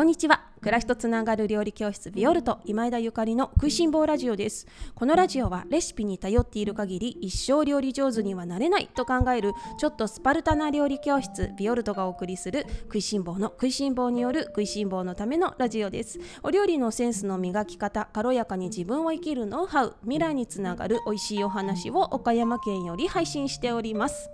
[0.00, 0.40] こんにちは。
[0.62, 4.66] 暮らしとつながる料理教室ビオルト今枝ゆかりの食いしん坊ラジオです。
[4.94, 16.18] このラジオはレシピに頼っている限り一生料理上手にはなれないと考えるちょっとスパルタな料理教室ビオルトがお送りする食いしん坊の食いしん坊による食いしん坊のためのラジオです。
[16.42, 24.30] お料理のセンスの磨き方軽やかに自分を生きるノウハウ未来につながる美味しいお話を岡山県より配信しております。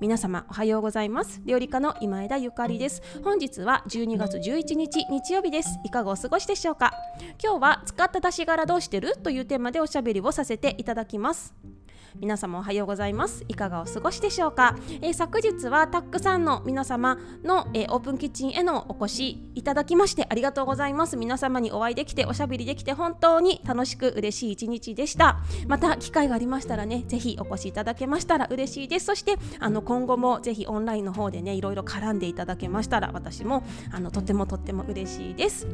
[0.00, 1.40] 皆様おはようございます。
[1.44, 3.02] 料理家の今枝ゆかりです。
[3.22, 5.78] 本日は12月11日日曜日です。
[5.84, 6.92] いかがお過ごしでしょうか。
[7.42, 9.16] 今日は使った出し柄どうしてる？
[9.16, 11.54] というテーマでおしゃべりをさせていただきます。
[12.18, 13.44] 皆様おはようございます。
[13.48, 21.16] いかがお過ごしでしょうか、えー、昨日はたくさんの皆様の、えー、オープンキッチンへのお越しいただきましてありがとうございます。
[21.16, 25.38] 皆様にお会いできておしゃべりできて本当に楽しく嬉しい一日でした。
[25.68, 29.06] また機会がありましたらねぜひお越しいただけましたら嬉しいです。
[29.06, 35.66] そしてあの今後もぜひオンラインの方でねいろいろ絡んでいただけましたら私もあのとてもとっても嬉しいです。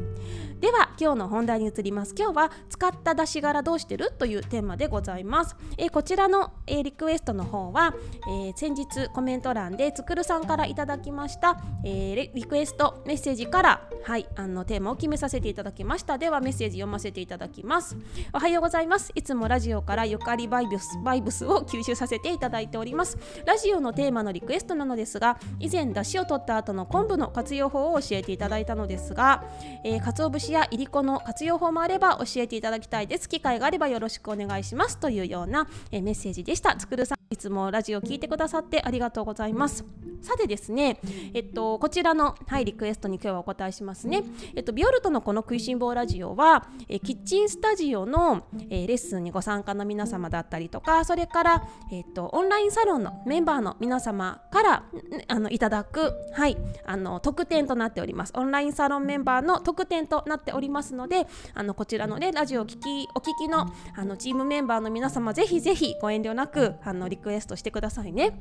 [0.59, 2.13] では今日の本題に移ります。
[2.17, 4.11] 今日は使った出し柄どうしてる？
[4.17, 7.93] というテーマでございます、えー、こちらの、えー、リクエストの方は、
[8.27, 16.17] えー、先日コメント欄でつくるさんからいただきました、えリクエストメッセージからはいあのテーマを決めさせていただきました。
[16.17, 17.97] ではメッセージ読ませていただきます。
[18.33, 19.11] おはようございます。
[19.15, 23.17] いつもラジオからゆかりバイブスバイブスを吸収させていただいております。
[23.45, 29.43] ラジオのテーマのリクエストなのですが以前出汁を取った後の昆布の活用法を教えていただいたのですが、
[29.83, 33.27] えー、鰹節やいりこの活用法もあれば教えていただきたいです。
[33.29, 34.97] 機会があればよろしくお願いします。
[34.97, 36.75] というような、えー、メッセージでした。
[36.75, 39.85] つくるさんいつもラジオ聞いてくださってありがとうございます。
[40.21, 40.99] さてですね
[41.33, 44.23] えっとこちらのはいリクエストに今日はお答えしますね。
[44.55, 54.83] えっとビオルトのこの食いしん坊ラジオはえキッチンスタジオの、えー、レッスンにご参加の皆様だったりとかそれからえっとオンラインサロンのメンバーの皆様から
[55.27, 58.33] あのいただくはいあの特典となっております。
[58.35, 68.39] オンラインサロンメンバーの特典となっておりますのであのこちらのねラジオを聞きお聞きのあのチームメンバーの皆様ぜひぜひご遠慮なくあのリクエストしてくださいね。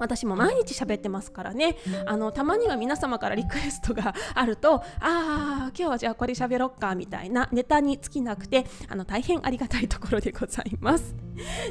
[0.00, 11.14] 私も毎日喋ってますからねあのたまには皆様からリクエストが あるとああ今日はじゃあこれ喋ろっかみたいなネタに尽きなくてあの大変ありがたいところでございます。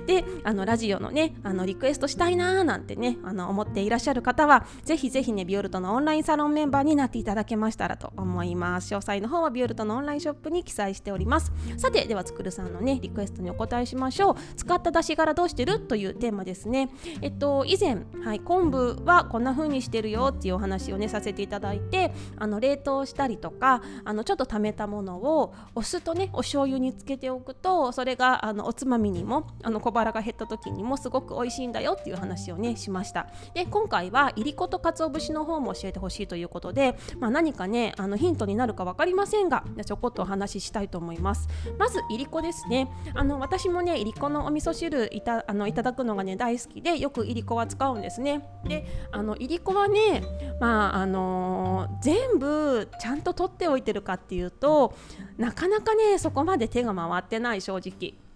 [0.06, 8.94] であのラジオのねあのリクエストしたいなーなんてねあの思っていらっしゃる方はぜひぜひねビオルトのオンラインサロンメンバーになっていただけましたらと思います。
[8.94, 11.52] 詳細の方はビオルトのオンラインショップに記載しております。
[11.78, 14.36] さてではつくるさんのねリクエストにお答えしましょう。
[14.56, 15.80] 使った出し柄どうしてる？
[15.80, 16.90] というテーマですね。
[17.22, 33.28] えっと以前はい昆布はこんな風にしてるよっていうお話をねさせていただいてあの冷凍したりとかあのちょっと貯めたものをお酢とねお醤油につけておくとそれがあのおつまみにもあの小腹が減った時にもすごく美味しいんだよっていう話をねしました。
[33.54, 41.48] で今回はいりこと鰹節の方も教えてほしいということで、まあ、何かねあのヒントになるか分かりませんがちょこっとお話ししたいと思います。
[41.78, 42.90] まずいりこですね。
[43.14, 48.48] あの私もねいりこのお味噌汁いたあのいただくのがね大好きでよくいりこは使うんですね。
[48.66, 50.24] であのいりこはね
[50.60, 54.94] まああのー、全部ちゃんと取っておいてるかっていうと
[55.38, 58.29] なかなかねそこまで手が回ってない正直。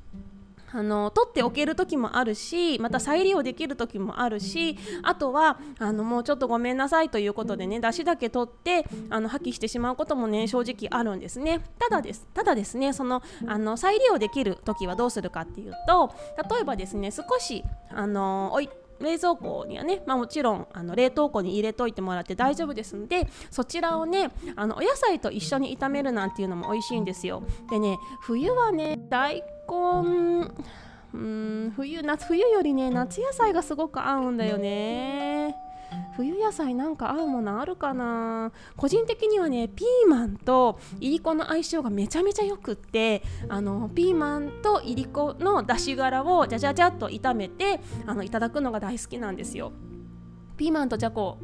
[0.73, 11.61] あの取っておける時もあるしまた再利用できる時もあるしあとはあのもうちょっとごめんなさいということでね出汁だけ取ってあの破棄してしまうこともね正直あるんですね。
[11.77, 16.13] ただですただですねそのあの再利用できる時はどうするかっていうと
[16.49, 18.69] 例えばですね少しあの置い
[18.99, 27.43] 冷蔵庫にはね、まあ、もちろんあの冷凍庫に入れといてもらって大丈夫ですのでそちらをねあのお野菜と一緒に炒めるなんていうのも美味しいんですよ。
[27.69, 30.53] でね冬はね大根
[31.13, 35.32] うん冬夏冬よりね夏野菜がすごく合うんだよね。
[36.15, 38.51] 冬野菜なんか合うものあるかな？
[38.77, 49.71] 個人的にはねピーマンといりこの相性がめちゃめちゃよくってあのピーマンといりこの出し殻をじゃじゃじゃっと炒めてあのいただくのが大好きなんですよ。
[50.55, 51.39] ピーマンとじゃこ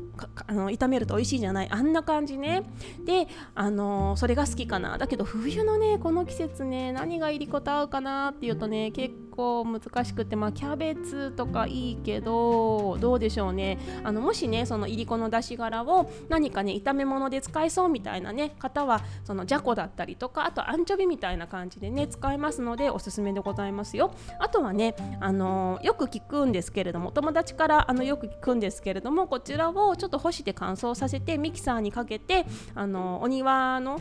[0.45, 1.69] あの炒めると美味しいじゃない？
[1.71, 2.61] あんな感じね。
[3.05, 4.99] であのそれが好きかな。
[4.99, 9.28] だけど冬のねこの季節ね何がいりこと合うかなっていうとね結構
[9.65, 13.77] 難しくてまあキャベツとかいいけどどうでしょうね。
[14.03, 24.11] あのもしねそのいりこの出し殻を何かね炒め物で使えそうみたいなね方はそのじゃこだったりとかあとアンチョビみたいな感じでね使えますのでおすすめでございますよ。
[24.39, 32.45] あとはねあのよく聞くんですけれども友達からあのよく聞くんですけれどもこちらをちょっと干して乾燥させてミキサーにかけて
[32.75, 33.99] あのお庭の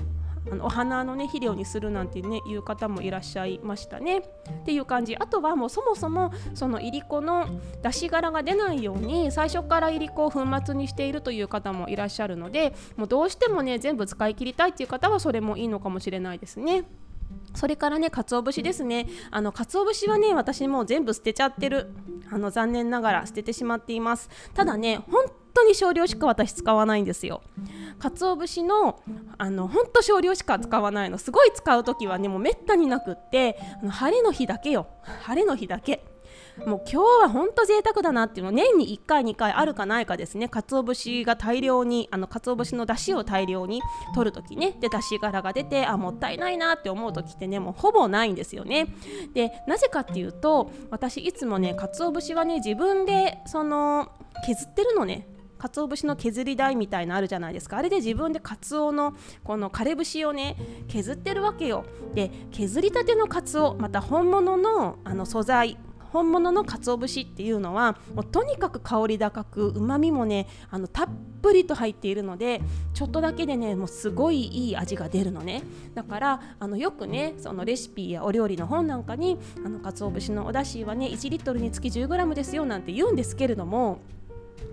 [0.50, 4.22] あのお花のね肥料にするなんてねいう方もいらっしゃいましたねっ
[4.64, 7.48] ていう感じあとはもうそもそもそのいりこの
[7.82, 16.84] 出し殻が出ないように最初からいりこを粉末にしているという方もいらっしゃるのでもうどうしてもね全部使い切りたいっていう方はそれもいいのかもしれないですね。
[17.54, 19.08] それからね、鰹節ですね。
[19.30, 21.90] あの鰹節はね、私もう全部捨てちゃってる。
[22.30, 24.28] あの残念ながら捨ててしまっています。
[24.54, 25.24] ただね、本
[25.58, 27.42] 当に少量しか私使わないんですよ。
[27.98, 29.00] 鰹節の
[29.38, 31.18] あの本当少量しか使わないの。
[31.18, 34.88] すごい使う時はね、もうめったになくって、あの晴れの日だけよ。
[35.22, 36.04] 晴れの日だけ。
[36.66, 43.80] もう今日は本当贅沢だなっていうの年に1回2回あるかないかですね鰹節が大量にあの鰹節の出汁を大量に
[44.14, 48.88] 取るときねで出汁柄が出てあもったいないなって思う時ってねもうほぼないんですよね
[49.34, 54.10] でなぜかっていうと私いつもね鰹節はね自分でその
[54.44, 55.28] 削ってるのね
[55.58, 57.78] 鰹節の削り台みたいのあるじゃないですか。
[57.78, 59.14] あれで自分でカツオの
[59.44, 60.56] この枯れ節をね
[60.88, 61.84] 削ってるわけよ。
[62.14, 65.76] で削りたてのカツオまた本物のあの素材
[66.12, 71.08] 本物の鰹節っていうのはもうとにかく香り高くうまみもねあのたっ
[71.42, 72.60] ぷりと入っているので
[72.94, 75.62] ちょっとだけでねもうすごいいい味が出るのね。
[75.94, 84.00] だからあのよくねそのレシピやお料理の本なんかにあの鰹節のお出汁はね1リットルにつき 10g ですよなんて言うんですけれども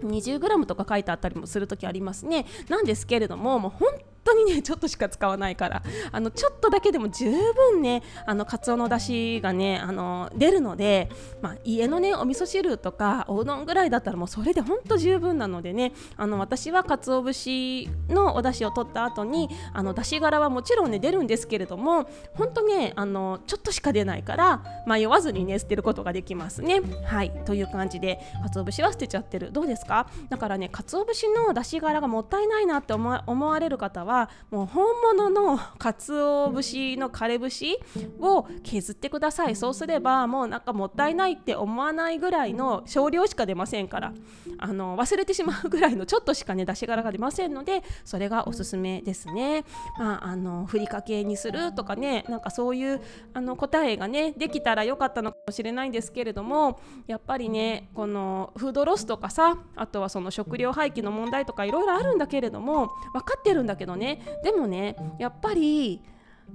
[0.04, 2.46] 20g とか書いてあったりもする時ありますね。
[2.70, 3.90] なんですけれどももう本
[4.26, 11.10] 当にねちょっとしか使わないからあのちょっとだけでも十分ねあのカツオの出汁がねあの出るので、
[11.42, 26.82] まあ、家のねお味噌汁とかおうどんぐらいだったらもうそれで本当十分なのでねあの私は鰹節のお出汁を取った後にあの出汁柄はもちろんね出るんですけれども本当ねあのちょっとしか出ないから迷わずにね捨てることができますね。
[27.06, 29.52] はいという感じで鰹節は捨てちゃってる。
[29.52, 30.08] どうですか？
[30.30, 34.86] だからね鰹節の出汁柄がもったいないなって思われる方ははもう本
[35.18, 37.80] 物の鰹節の枯れ節
[38.20, 44.14] を削ってくださいそうすればもうなんかもったいないって思わないぐらいの少量しか出ませんから
[44.58, 49.66] あの忘れてしまうぐらいのちょっとしかね出し柄が出ませんのでそれがおすすめですね。
[50.00, 53.02] まあ、あのふりかけにするとかねなんかそういう
[53.34, 64.22] あの答えがねできたらよかったのかもしれないんですけれどもやっぱりねこのフードロスとかさあとはその食料廃棄の問題とかいろいろあるんだけれども分かってるんだけどねね。
[64.44, 66.02] でもねやっぱり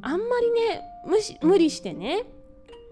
[0.01, 0.83] あんまりね
[1.43, 2.25] 無理してね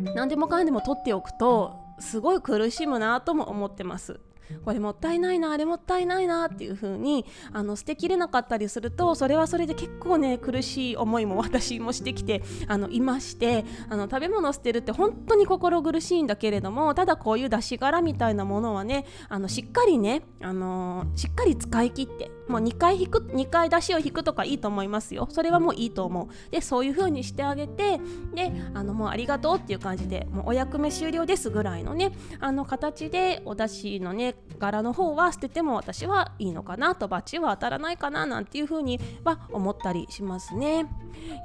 [0.01, 4.21] 何でもかんでも取っておくとすごい苦しむなとも思ってます。
[4.65, 25.29] これもったいないなあれもったいないなっていう風にあに捨てきれなかったりするとそれはそれで結構ね苦しい思いも私もしてきてあのいましてあの食べ物捨てるって本当に心苦しいんだけれどもただこういう出し殻みたいなものはねあのしっかりね、あの、しっかり使い切ってもう2回引く2回出しを引くとかいいと思いますよ。
[25.31, 26.51] それはもういいと思う。
[26.51, 28.01] でそういう風にしてあげて
[28.35, 40.87] であのもうありがとうっていう感じでもうお役目終了ですぐらいのねあの形でお出汁のね柄の方は捨てても私はいいのかなとバチは当たらないかななんていう風には思ったりしますね。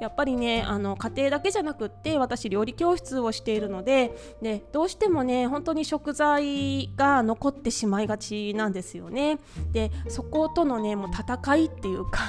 [0.00, 9.38] やっぱりねあの家庭だけじゃなくって私料理教室をしているのででどうしてもね本当に食材が残ってしまいがちなんですよね。
[9.72, 12.20] でそことのねもう戦いっていうか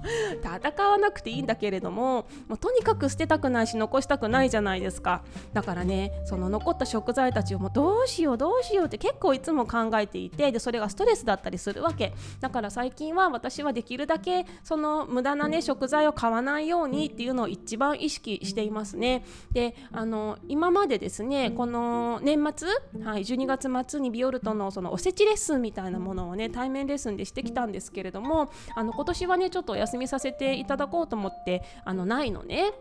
[0.42, 5.22] 戦わなくていいんだけれどももうとにかく捨てたくないし残したくないじゃないですか。
[5.52, 12.14] だからねその残った食材たちをもうどうしようどうしようって結構いつも考えていてでそれがストレスだったりするわけ。
[12.40, 19.24] だから最近は私はできるだけその無駄なね食材を買わないようにっていうのを一番意識していますね。
[19.52, 22.68] であの今までですねこの年末、
[23.04, 32.72] はい、12月末にビオルトのそのおせちレッスンみたいなものをね対面レッスンでしてきたんですけれどもあの今年はねちょっとお休みさせていただこうと思ってあのないのね。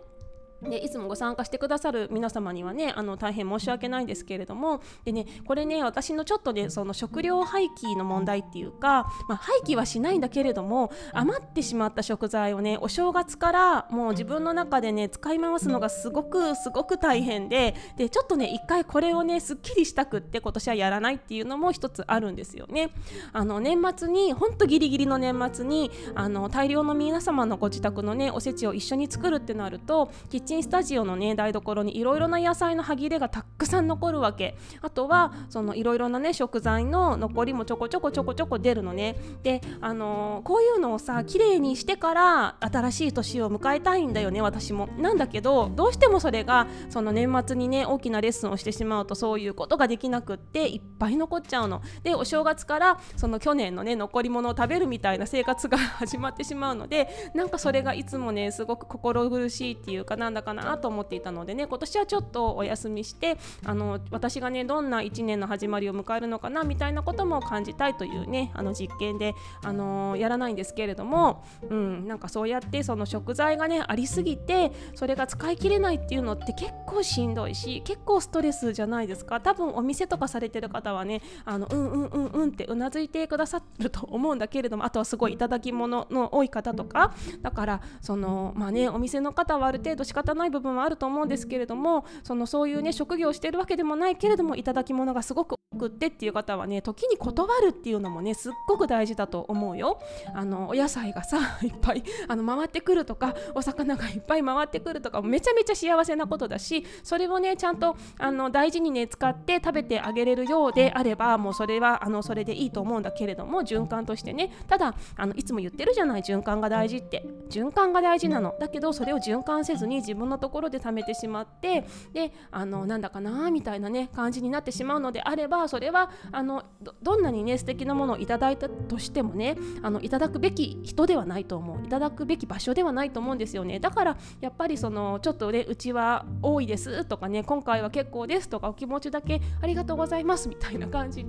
[0.62, 22.90] でいつもご参加してくださる皆様にはねあの大変申し訳ないんですけれどもでねこれね私のちょっとねその食料廃棄の問題っていうか、まあ、廃棄はしないんだけれども余ってしまった食材をねお正月からもう自分の中でね使い回すのがすごくすごく大変ででちょっとね一回これをねすっきりしたくって今年はやらないっていうのも一つあるんですよね。
[23.34, 34.58] あの年末にほんとギリギリの年末にあの大量の皆様のご自宅のねおせちを一緒に作るってなるとキッチンスタジオのね台所にいろいろな野菜の歯切れがたくさん残るわけ。
[34.82, 39.16] あとはそのいろいろなね食材の残りもちょこちょこちょこちょこ出るのね。
[39.44, 44.90] であのー、こういうのをさ綺麗にしてから新しい年を迎えたいんだよね私も。
[44.98, 51.84] なんだけどどうしてもそれがその年末にね大きなレッスンをしてしまうとそういうことができなくっていっぱい残っちゃうの。
[52.02, 79.40] でお正月からその去年のね残り物を食べるみたいな生活が 始まってしまうのでなんかそれがいつもねすごく心苦しいっていうかなんだかなと思っていたのでね今年はちょっとお休みしてあの私がねどんな1年の始まりを迎えるのかなみたいなことも感じたいというねあの実験で、あのやらないんですけれども、うん、なんかそうやってその食材がねありすぎてそれが使い切れないっていうのって結構しんどいし結構ストレスじゃないですか。
[79.42, 100.00] 多分お店とかされてる方はねあのうんうんうんうんってうなずいてくださると思うんだけれどもあとはすごいいただき物の多い方とかだからそのまあねお店の方はある程度仕方ない部分はあると思うんですけれどもそのそういうね職業をしてるわけでもないけれどもいただき物がすごく多くってっていう方はね時に断るっていうのもねすっごく大事だと思うよ。
[100.34, 114.52] あのお野菜がさ いっぱいあの回ってくるとかお魚がいっぱい回ってくるとかめちゃめちゃ幸せなことだしそれをねちゃんとあの大事にね使って食べてあげれるようであればもうそれはあのそれでいいと思うんだけれども循環としてね。
[114.68, 117.26] ただあのいつも言ってるじゃない循環が大事って。
[117.50, 118.56] 循環が大事なの。
[118.60, 126.64] だけどそれを循環せずに自分のところで貯めてしまってであのなんだかなみたいなね感じになってしまうのであればそれはあの
[127.02, 131.86] どんなにね素敵なものをいただいたとしてもねあのいただくべき人ではないと思う。
[131.86, 133.80] いただくべき場所ではないと思うんですよね。
[133.80, 141.26] だからやっぱりそのちょっとねうちは多いですとかね今回は結構ですとかお気持ちだけありがとうございますみたいな感じ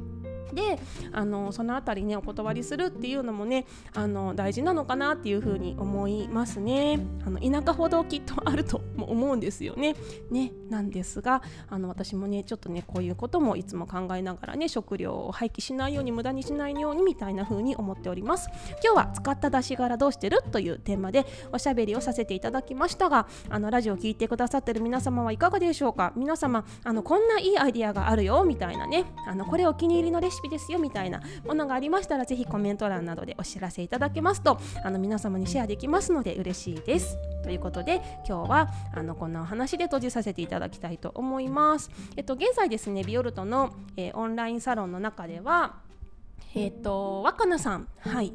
[0.55, 0.79] で
[1.13, 7.01] あのその辺りねお断りするっていうのもねあの大事なのかなっていうふうに思いますね。
[7.27, 9.95] あの田舎ほどきっとあると思うんですよね。
[10.31, 18.49] ねなんですがあの私もねちょっとねこういうこともいつも考えながらね食料を廃棄しないように無駄にしないようにみたいな風に思っております。
[18.83, 26.13] 今日は使った出し柄どうしてるというテーマでおしゃべりをさせていただきましたがあのラジオを聴いてくださってる皆様はいかがでしょうか？
[26.17, 37.17] 皆様あのこんないいアイディアがあるよみたいなねあのこれお気に入りのレシピですよみたいなものがありましたらぜひコメント欄などでお知らせいただけますとあの皆様にシェアできますので嬉しいです。
[37.43, 41.91] ということで今日はあのこんなお話で閉じさせていただきたいと思います。
[42.17, 45.91] えっと現在ですねビオルトの、えー、オンラインサロンの中では
[46.55, 48.33] えっ、と若菜さんはい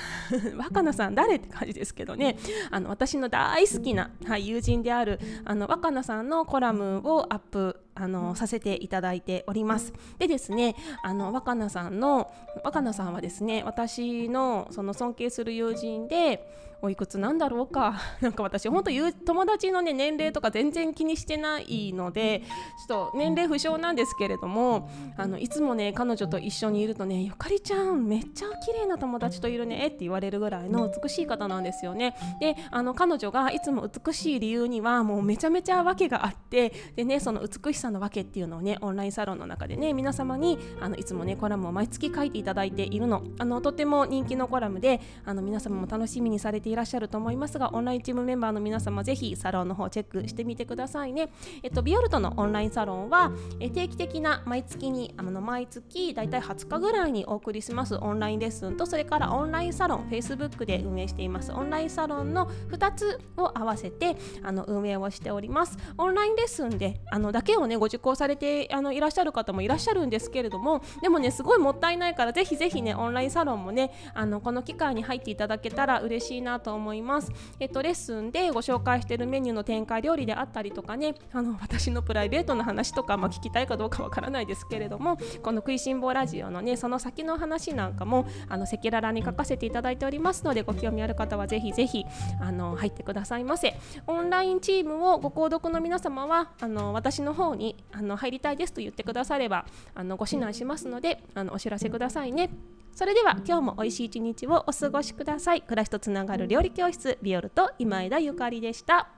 [0.56, 2.36] 若菜さん誰って感じですけどね
[2.70, 9.92] あの私の大好きな、はい、友人であるあの若菜さんのコラムをアップあのさせていただいております。
[10.18, 12.32] でですねあの若菜さんの
[12.64, 17.94] 若菜さんはですね私のその尊敬する友人でおいくつなんだろうか。
[18.20, 22.42] なんか私本当友達のね年齢とか全然気にしてないので
[22.86, 32.14] ちょっと年齢不詳なんですけれどもあのいつもね彼女と一緒にいるとねゆかりちゃんめっちゃ綺麗な友達といるねって言われるぐらいの美しい方なんですよね。
[32.38, 43.22] であの彼女がいつも美しい理由にはもうめちゃめちゃ訳があってでねその美しさの訳っていうのをねオンラインサロンの中でね皆様にあのいつもねコラムを毎月書いていただいているの。
[43.38, 51.30] あのとても人気のコラムであの皆様も楽しみにされていらっしゃると思いますがオンラインチームメンバーの皆様ぜひサロンの方チェックしてみてくださいね。
[51.62, 65.76] えっとビオルトのオンラインサロンはえ定期的な毎月にあの毎月だいたい20日ぐらいにお送りしますオンラインレッスンとそれからオンラインサロン Facebook で運営していますオンラインサロンの2つを合わせてあの運営をしております。
[65.98, 77.32] オンラインレッスンであのだけをねご受講されてあのいらっしゃる方もいらっしゃるんですけれどもでもねすごいもったいないからぜひぜひねオンラインサロンもねあのこの機会に入っていただけたら嬉しいなと思います。
[77.60, 92.04] えっとレッスンでご紹介しているメニューの展開料理であったりとかねあの私のプライベートの話とか、まあ、聞きたいかどうかわからないですけれどもこの食いしん坊ラジオのねその先の話なんかもあの赤裸々に書かせていただいておりますのでご興味ある方はぜひぜひ
[92.40, 93.76] あの入ってくださいませ。
[94.06, 102.50] オンラインチームをご購読の皆様はあの私の方ににあの入りたいですと言ってくださればあのご指南しますのであのお知らせくださいね。
[102.92, 105.62] それでは今日も美味しい一日をお過ごしください。
[105.62, 109.08] 暮らしとつながる料理教室ビオルと今枝ゆかりでした。